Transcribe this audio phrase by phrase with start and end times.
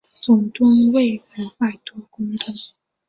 [0.23, 2.55] 总吨位五百多公顿。